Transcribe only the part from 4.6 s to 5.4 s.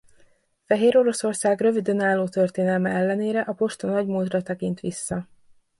vissza.